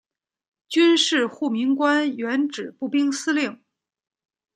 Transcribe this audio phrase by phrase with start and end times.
[0.67, 3.61] 军事护民官原指步兵司令。